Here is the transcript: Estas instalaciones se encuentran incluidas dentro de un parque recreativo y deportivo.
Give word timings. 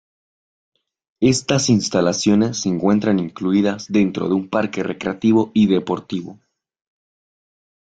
Estas 1.21 1.69
instalaciones 1.69 2.57
se 2.61 2.69
encuentran 2.69 3.19
incluidas 3.19 3.85
dentro 3.87 4.27
de 4.29 4.33
un 4.33 4.49
parque 4.49 4.81
recreativo 4.81 5.51
y 5.53 5.67
deportivo. 5.67 6.39